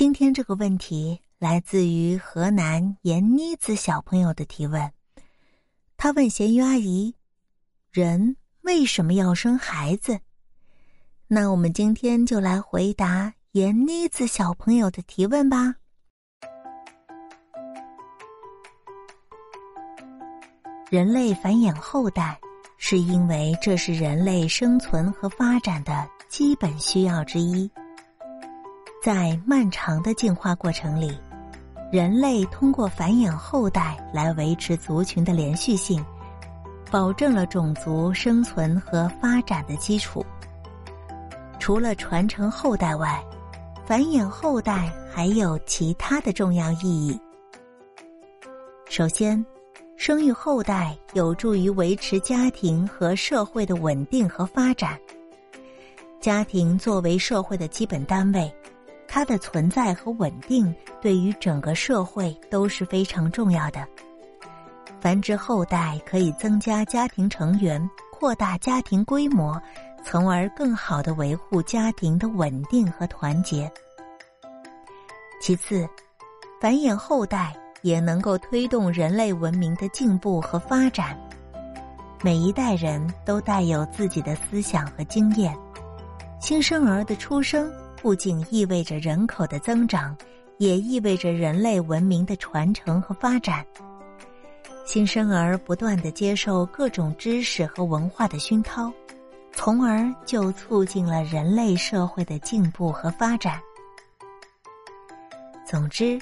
[0.00, 4.90] 今天这个问题来自于河南闫妮子小朋友的提问，
[5.98, 7.14] 他问咸鱼阿姨
[7.92, 10.18] ：“人为什么要生孩子？”
[11.28, 15.74] 那我们今天就来回答闫妮子小朋友的提问吧。
[20.88, 22.40] 人类繁衍后代，
[22.78, 27.70] 是因为这是人类生存和发展的基本需要之一。
[29.02, 31.18] 在漫长的进化过程里，
[31.90, 36.04] 人类通过繁衍后代来维持族群的连续性，
[36.90, 40.22] 保证了种族生存和发展的基础。
[41.58, 43.24] 除了传承后代外，
[43.86, 47.18] 繁衍后代还有其他的重要意义。
[48.86, 49.42] 首先，
[49.96, 54.98] 生育后代有助于维持家庭和社会的稳定和发展。
[56.20, 58.54] 家庭作为社会的基本单位。
[59.12, 63.84] 它的存在和稳定对于整个社会都是非常重要的。
[65.00, 69.60] 繁殖后代可以增加家庭成员，扩大家庭规模，
[70.04, 73.68] 从而更好的维护家庭的稳定和团结。
[75.40, 75.88] 其次，
[76.60, 81.18] 繁衍后代也能够推动人类文明的进步和发展。
[82.22, 85.52] 每一代人都带有自己的思想和经验，
[86.40, 87.68] 新生儿的出生。
[88.00, 90.16] 不仅意味着人口的增长，
[90.56, 93.64] 也意味着人类文明的传承和发展。
[94.86, 98.90] 新生儿不断的接受各种知识和文化的熏陶，
[99.52, 103.60] 从而就促进了人类社会的进步和发展。
[105.66, 106.18] 总之，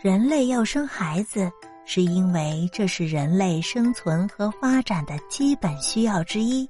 [0.00, 1.50] 人类要生孩子，
[1.84, 6.68] 是因为这是人类生存和发展的基本需要之一，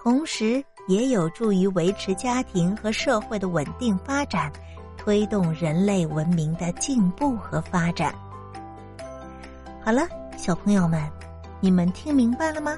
[0.00, 0.64] 同时。
[0.88, 4.52] 也有助于维持家庭和社会的稳定发展，
[4.96, 8.14] 推动人类文明的进步和发展。
[9.82, 10.02] 好了，
[10.36, 11.00] 小朋友们，
[11.60, 12.76] 你们听明白了吗？